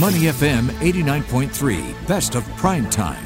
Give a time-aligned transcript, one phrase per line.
[0.00, 3.24] Money FM 89.3, best of prime time.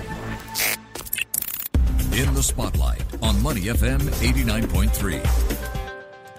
[2.12, 5.58] In the spotlight on Money FM 89.3.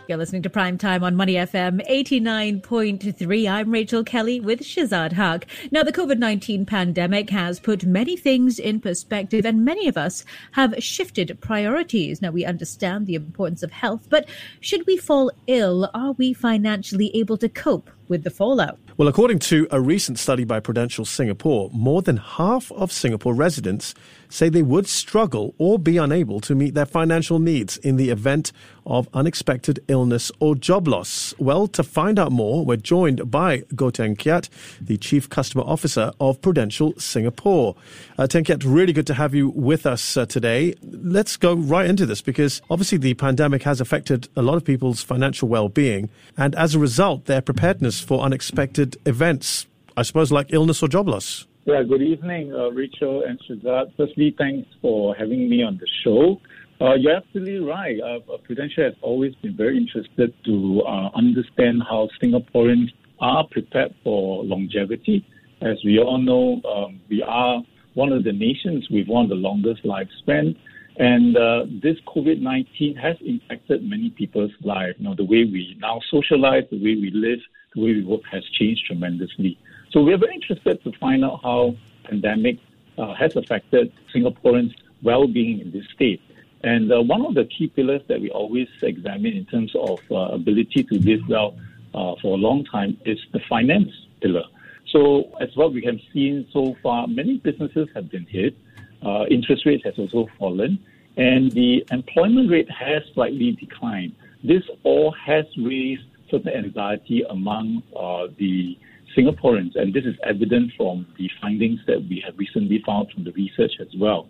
[0.08, 3.50] You're listening to Prime Time on Money FM 89.3.
[3.50, 5.48] I'm Rachel Kelly with Shazad Haq.
[5.72, 10.26] Now, the COVID 19 pandemic has put many things in perspective, and many of us
[10.52, 12.22] have shifted priorities.
[12.22, 17.10] Now, we understand the importance of health, but should we fall ill, are we financially
[17.16, 18.78] able to cope with the fallout?
[18.98, 23.94] Well, according to a recent study by Prudential Singapore, more than half of Singapore residents
[24.30, 28.52] say they would struggle or be unable to meet their financial needs in the event
[28.86, 31.34] of unexpected illness or job loss.
[31.38, 34.50] Well, to find out more, we're joined by Goh Teng Kiat,
[34.82, 37.76] the Chief Customer Officer of Prudential Singapore.
[38.18, 40.76] Uh, Teng Kiat, really good to have you with us uh, today.
[40.84, 45.02] Let's go right into this because obviously the pandemic has affected a lot of people's
[45.02, 50.82] financial well-being, and as a result, their preparedness for unexpected events, I suppose like illness
[50.82, 51.46] or job loss.
[51.66, 53.94] Yeah, good evening, uh, Rachel and Shazad.
[53.96, 56.42] Firstly, thanks for having me on the show.
[56.82, 58.00] Uh, you're absolutely right.
[58.02, 62.88] Uh, uh, Prudential has always been very interested to uh, understand how Singaporeans
[63.20, 65.26] are prepared for longevity.
[65.62, 67.62] As we all know, um, we are
[67.96, 70.56] one of the nations with one of the longest lifespan.
[71.00, 74.98] And uh, this COVID 19 has impacted many people's lives.
[75.00, 77.40] You know, the way we now socialize, the way we live,
[77.74, 79.58] the way we work has changed tremendously.
[79.92, 82.58] So we're very interested to find out how pandemic
[82.98, 86.22] uh, has affected Singaporeans' well-being in this state.
[86.64, 90.36] And uh, one of the key pillars that we always examine in terms of uh,
[90.36, 91.56] ability to live well
[91.94, 93.92] uh, for a long time is the finance
[94.22, 94.44] pillar.
[94.92, 98.56] So as what we have seen so far, many businesses have been hit.
[99.06, 100.80] Uh, interest rates has also fallen,
[101.18, 104.14] and the employment rate has slightly declined.
[104.44, 108.78] This all has raised certain anxiety among uh, the
[109.18, 113.32] Singaporeans, and this is evident from the findings that we have recently found from the
[113.32, 114.28] research as well.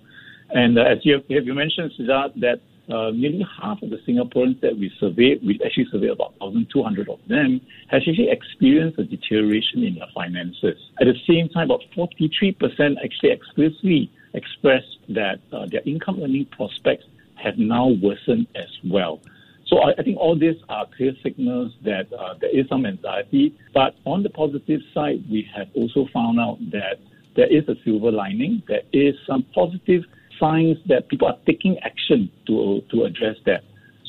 [0.51, 2.61] And uh, as you have, you mentioned, Siddharth, that
[2.91, 7.19] uh, nearly half of the Singaporeans that we surveyed, we actually surveyed about 1,200 of
[7.27, 10.77] them, has actually experienced a deterioration in their finances.
[10.99, 17.05] At the same time, about 43% actually explicitly expressed that uh, their income earning prospects
[17.35, 19.19] have now worsened as well.
[19.67, 23.55] So I, I think all these are clear signals that uh, there is some anxiety.
[23.73, 26.99] But on the positive side, we have also found out that
[27.35, 28.63] there is a silver lining.
[28.67, 30.03] There is some positive
[30.39, 33.63] signs that people are taking action to to address that.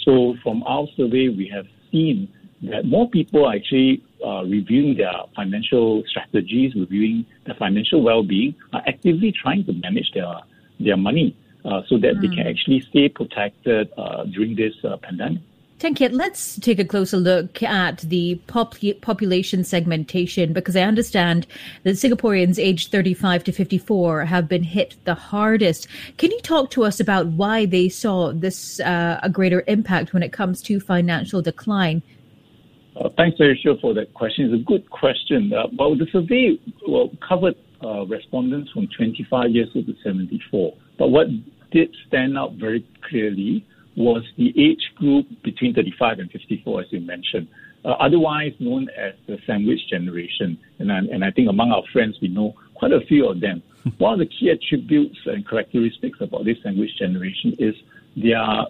[0.05, 2.29] So from our survey, we have seen
[2.63, 8.83] that more people are actually uh, reviewing their financial strategies, reviewing their financial well-being, are
[8.87, 10.35] actively trying to manage their
[10.79, 12.21] their money uh, so that mm.
[12.23, 12.49] they can hmm.
[12.49, 15.43] actually stay protected uh, during this uh, pandemic.
[15.81, 21.47] Teng Kiat, let's take a closer look at the pop- population segmentation because I understand
[21.85, 25.89] that Singaporeans aged 35 to 54 have been hit the hardest.
[26.19, 30.23] Can you talk to us about why they saw this uh, a greater impact when
[30.23, 32.03] it comes to financial decline?
[32.97, 34.47] Uh, thanks, Rachel, for that question.
[34.47, 35.53] It's a good question.
[35.53, 40.75] Uh, well, the survey well, covered uh, respondents from 25 years old to 74.
[40.99, 41.27] But what
[41.71, 43.65] did stand out very clearly
[43.97, 47.49] was the age group between 35 and 54, as you mentioned,
[47.85, 50.59] uh, otherwise known as the sandwich generation.
[50.79, 53.63] And I, and I think among our friends, we know quite a few of them.
[53.99, 57.75] One of the key attributes and characteristics about this sandwich generation is
[58.17, 58.67] their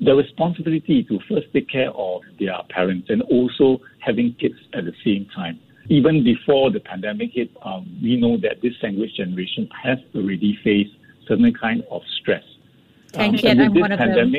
[0.00, 4.94] the responsibility to first take care of their parents and also having kids at the
[5.04, 5.60] same time.
[5.88, 10.94] Even before the pandemic hit, um, we know that this sandwich generation has already faced
[11.28, 12.44] certain kind of stress.
[13.08, 13.64] Thank um, you.
[13.64, 14.34] I'm one of them.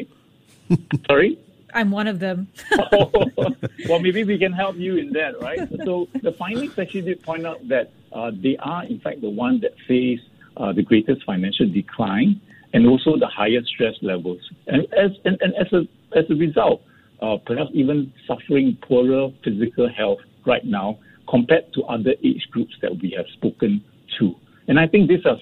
[1.07, 1.39] Sorry?
[1.73, 2.47] I'm one of them.
[2.71, 3.25] oh,
[3.89, 5.59] well, maybe we can help you in that, right?
[5.83, 9.61] So the findings actually did point out that uh, they are, in fact, the ones
[9.61, 10.21] that face
[10.57, 12.39] uh, the greatest financial decline
[12.75, 14.41] and also the higher stress levels.
[14.67, 15.81] And as and, and as a
[16.17, 16.81] as a result,
[17.21, 20.99] uh, perhaps even suffering poorer physical health right now
[21.29, 23.83] compared to other age groups that we have spoken
[24.19, 24.35] to.
[24.67, 25.37] And I think these are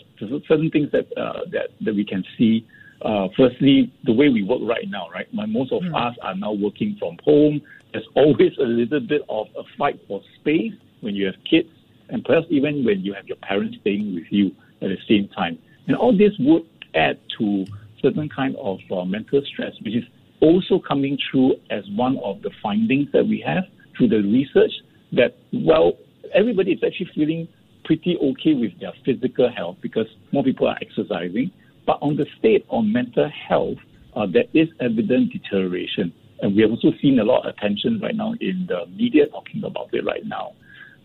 [0.47, 2.65] certain things that uh, that that we can see
[3.03, 5.27] uh, firstly, the way we work right now, right?
[5.33, 5.93] Most of mm.
[5.95, 7.61] us are now working from home.
[7.91, 10.71] There's always a little bit of a fight for space
[11.01, 11.67] when you have kids,
[12.09, 14.51] and perhaps even when you have your parents staying with you
[14.81, 15.59] at the same time.
[15.87, 16.63] And all this would
[16.95, 17.65] add to
[18.01, 20.03] certain kind of uh, mental stress, which is
[20.41, 23.63] also coming through as one of the findings that we have
[23.97, 24.71] through the research
[25.13, 25.93] that, well,
[26.33, 27.47] everybody is actually feeling
[27.85, 31.51] pretty okay with their physical health because more people are exercising
[31.85, 33.77] but on the state of mental health,
[34.15, 36.13] uh, there is evident deterioration.
[36.41, 39.63] And we have also seen a lot of attention right now in the media talking
[39.63, 40.53] about it right now.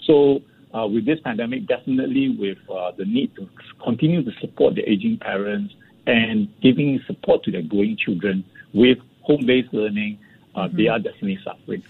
[0.07, 0.41] So
[0.75, 3.49] uh, with this pandemic, definitely with uh, the need to
[3.83, 5.75] continue to support the aging parents
[6.07, 10.19] and giving support to their growing children with home-based learning,
[10.55, 10.77] uh, mm-hmm.
[10.77, 11.83] they are definitely suffering.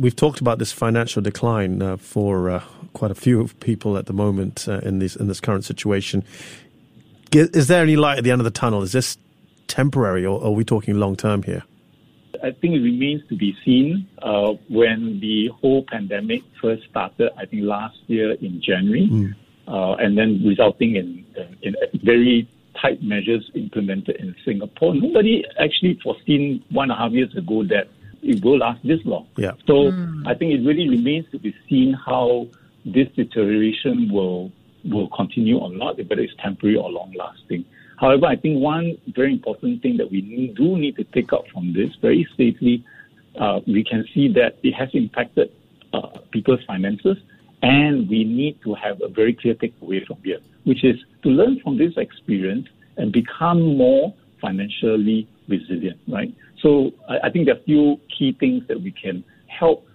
[0.00, 2.62] We've talked about this financial decline uh, for uh,
[2.92, 6.22] quite a few people at the moment uh, in this in this current situation.
[7.32, 8.82] Is there any light at the end of the tunnel?
[8.82, 9.16] Is this
[9.68, 11.64] temporary, or are we talking long term here?
[12.46, 14.08] I think it remains to be seen.
[14.22, 19.34] Uh, when the whole pandemic first started, I think last year in January, mm.
[19.66, 21.26] uh, and then resulting in,
[21.62, 22.48] in, very
[22.80, 24.94] tight measures implemented in Singapore.
[24.94, 27.88] Nobody actually foreseen one and a half years ago that
[28.22, 29.26] it will last this long.
[29.36, 29.52] Yeah.
[29.66, 30.26] So mm.
[30.26, 32.48] I think it really remains to be seen how
[32.84, 34.52] this deterioration will
[34.84, 37.64] will continue or not, whether it's temporary or long lasting.
[37.96, 41.72] However, I think one very important thing that we do need to take out from
[41.72, 42.84] this very safely,
[43.38, 45.50] uh, we can see that it has impacted
[45.92, 47.16] uh, people's finances,
[47.62, 51.58] and we need to have a very clear takeaway from here, which is to learn
[51.60, 56.34] from this experience and become more financially resilient, right?
[56.62, 59.86] So I, I think there are a few key things that we can help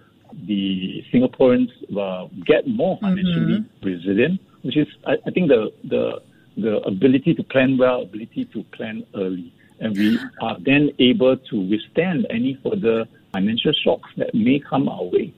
[0.46, 3.86] the Singaporeans uh, get more financially mm-hmm.
[3.86, 6.22] resilient, which is, I, I think, the, the
[6.56, 9.52] the ability to plan well, ability to plan early.
[9.80, 15.04] And we are then able to withstand any further financial shocks that may come our
[15.04, 15.32] way.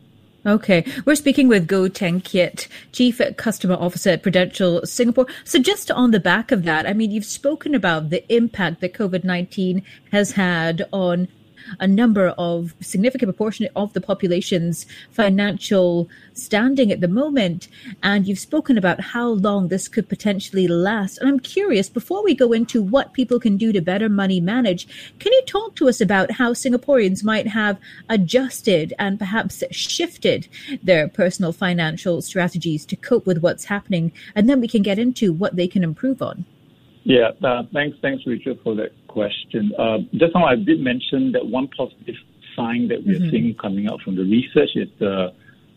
[0.47, 5.27] Okay, we're speaking with Goh Teng Kiat, Chief Customer Officer at Prudential Singapore.
[5.45, 8.93] So, just on the back of that, I mean, you've spoken about the impact that
[8.93, 9.83] COVID 19
[10.13, 11.29] has had on
[11.81, 17.69] a number of significant proportion of the population's financial standing at the moment.
[18.03, 21.19] And you've spoken about how long this could potentially last.
[21.19, 24.87] And I'm curious, before we go into what people can do to better money manage,
[25.19, 27.79] can you talk to us about how Singaporeans might have
[28.09, 30.49] adjusted and perhaps shifted
[30.83, 34.13] their personal financial strategies to cope with what's happening?
[34.35, 36.45] And then we can get into what they can improve on.
[37.05, 39.73] Yeah, uh, thanks, thanks, Richard, for that question.
[39.79, 42.17] Uh, just now, I did mention that one positive
[42.57, 43.31] sign that we're mm-hmm.
[43.31, 45.33] seeing coming out from the research is the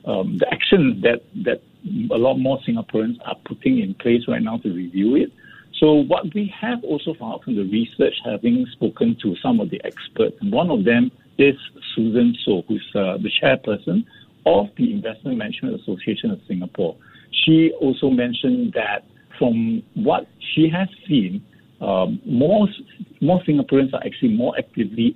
[0.05, 1.61] um, the action that that
[2.11, 5.31] a lot more Singaporeans are putting in place right now to review it.
[5.79, 9.69] So what we have also found out from the research, having spoken to some of
[9.69, 11.55] the experts, and one of them is
[11.93, 14.05] Susan Soh, who's uh, the chairperson
[14.45, 16.95] of the Investment Management Association of Singapore.
[17.31, 19.05] She also mentioned that
[19.37, 21.43] from what she has seen,
[21.81, 22.67] um, more
[23.21, 25.15] more Singaporeans are actually more actively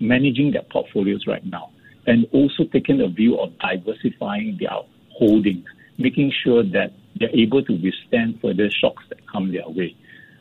[0.00, 1.70] managing their portfolios right now,
[2.06, 4.70] and also taking a view of diversifying their
[5.10, 5.64] holdings,
[5.98, 9.96] making sure that they're able to withstand further shocks that come their way.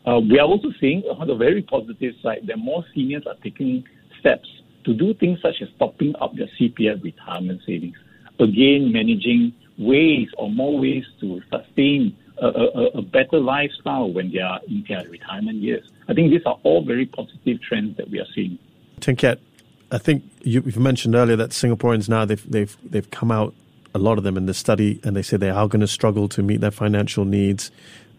[0.05, 3.83] Uh, we are also seeing on the very positive side that more seniors are taking
[4.19, 4.47] steps
[4.83, 7.95] to do things such as topping up their CPF retirement savings.
[8.39, 12.17] Again, managing ways or more ways to sustain
[12.47, 15.87] a, a, better lifestyle when they are in their retirement years.
[16.07, 18.57] I think these are all very positive trends that we are seeing.
[18.99, 19.39] Teng Kiat,
[19.91, 23.53] I think you, have mentioned earlier that Singaporeans now they've they've they've come out
[23.93, 26.29] a lot of them in the study and they say they are going to struggle
[26.29, 27.71] to meet their financial needs.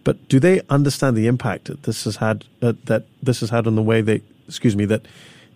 [0.05, 3.67] But do they understand the impact that this has had uh, that this has had
[3.67, 5.07] on the way they excuse me that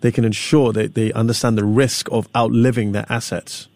[0.01, 3.67] they can ensure that they understand the risk of outliving their assets?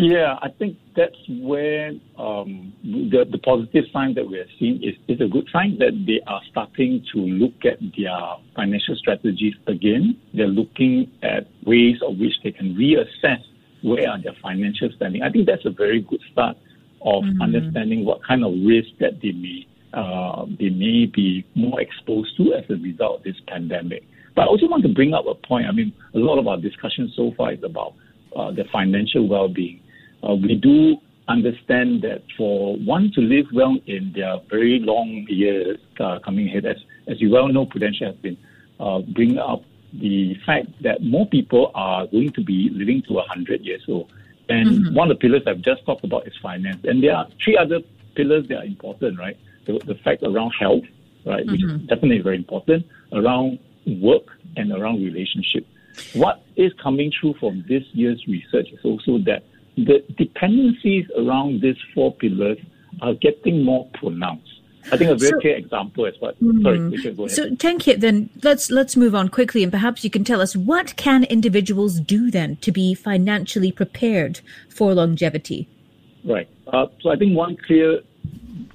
[0.00, 4.94] Yeah, I think that's where um, the, the positive sign that we are seeing is,
[5.08, 8.18] is a good sign that they are starting to look at their
[8.56, 10.18] financial strategies again.
[10.32, 13.42] They're looking at ways of which they can reassess
[13.82, 15.22] where are their financial standing.
[15.22, 16.56] I think that's a very good start
[17.02, 17.42] of mm-hmm.
[17.42, 22.54] understanding what kind of risk that they may uh, they may be more exposed to
[22.54, 24.04] as a result of this pandemic.
[24.36, 25.66] But I also want to bring up a point.
[25.66, 27.94] I mean, a lot of our discussion so far is about
[28.36, 29.79] uh, the financial well-being
[30.28, 30.96] uh, we do
[31.28, 36.66] understand that for one to live well in their very long years uh, coming ahead,
[36.66, 38.36] as, as you well know, Prudential has been
[38.80, 39.62] uh, bringing up
[39.92, 44.12] the fact that more people are going to be living to 100 years old.
[44.48, 44.94] And mm-hmm.
[44.94, 46.80] one of the pillars I've just talked about is finance.
[46.84, 47.80] And there are three other
[48.14, 49.36] pillars that are important, right?
[49.66, 50.84] The, the fact around health,
[51.24, 51.52] right, mm-hmm.
[51.52, 54.24] which is definitely very important, around work
[54.56, 55.66] and around relationship.
[56.14, 59.44] What is coming through from this year's research is also that
[59.76, 62.58] the dependencies around these four pillars
[63.02, 64.46] are getting more pronounced.
[64.92, 66.40] I think a very so, clear example is what.
[66.40, 67.16] Mm, sorry, mm-hmm.
[67.16, 67.36] go ahead.
[67.36, 70.56] So, Teng Kiat, then let's let's move on quickly, and perhaps you can tell us
[70.56, 75.68] what can individuals do then to be financially prepared for longevity.
[76.24, 76.48] Right.
[76.66, 78.00] Uh, so, I think one clear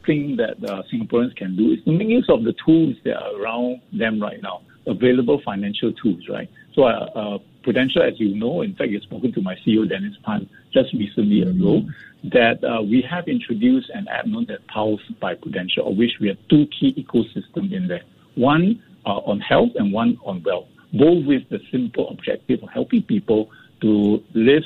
[0.05, 3.41] thing that uh, Singaporeans can do is to make use of the tools that are
[3.41, 4.61] around them right now.
[4.87, 6.49] Available financial tools, right?
[6.73, 10.13] So, uh, uh, Prudential, as you know, in fact, you've spoken to my CEO, Dennis
[10.23, 11.81] Tan, just recently ago,
[12.25, 16.27] that uh, we have introduced an app known as Pulse by Prudential, of which we
[16.27, 18.03] have two key ecosystems in there.
[18.35, 23.01] One uh, on health and one on wealth, both with the simple objective of helping
[23.03, 23.49] people
[23.81, 24.63] to live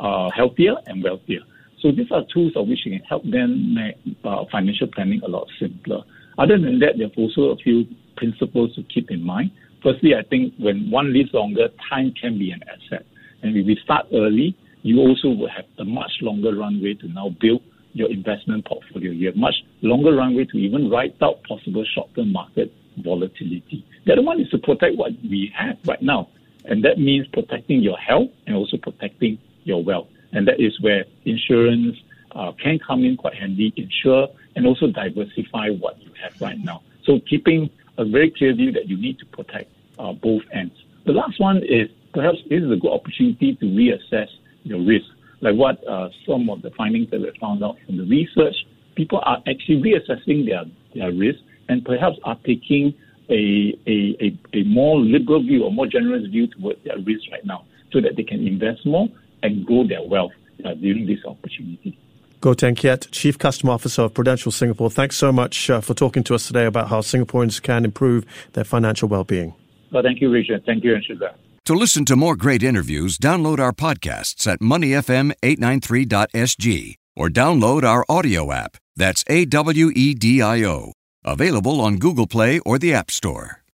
[0.00, 1.40] uh, healthier and wealthier.
[1.80, 5.28] So these are tools of which you can help them make uh, financial planning a
[5.28, 6.02] lot simpler.
[6.38, 7.86] Other than that, there are also a few
[8.20, 9.50] principles to keep in mind.
[9.82, 13.04] Firstly, I think when one lives longer, time can be an asset.
[13.42, 14.48] And if we start early,
[14.82, 17.62] you also will have a much longer runway to now build
[17.92, 19.10] your investment portfolio.
[19.10, 23.84] You have much longer runway to even write out possible short-term market volatility.
[24.04, 26.28] The other one is to protect what we have right now.
[26.66, 30.08] And that means protecting your health and also protecting your wealth.
[30.32, 31.96] And that is where insurance
[32.32, 36.82] uh, can come in quite handy, insure, and also diversify what you have right now.
[37.04, 37.70] So keeping
[38.04, 40.74] very clear view that you need to protect uh, both ends.
[41.06, 44.28] The last one is perhaps this is a good opportunity to reassess
[44.64, 45.06] your risk.
[45.40, 48.54] Like what uh, some of the findings that we found out from the research,
[48.94, 50.64] people are actually reassessing their,
[50.94, 52.94] their risk and perhaps are taking
[53.30, 57.44] a, a, a, a more liberal view or more generous view towards their risk right
[57.44, 59.08] now so that they can invest more
[59.42, 60.32] and grow their wealth
[60.64, 61.98] uh, during this opportunity.
[62.40, 64.90] Goh Teng Kiat, Chief Customer Officer of Prudential Singapore.
[64.90, 68.64] Thanks so much uh, for talking to us today about how Singaporeans can improve their
[68.64, 69.54] financial well-being.
[69.92, 70.64] Well, thank you, Richard.
[70.64, 71.34] Thank you, Anshida.
[71.66, 78.50] To listen to more great interviews, download our podcasts at moneyfm893.sg or download our audio
[78.50, 78.78] app.
[78.96, 80.94] That's A W E D I O.
[81.24, 83.59] Available on Google Play or the App Store.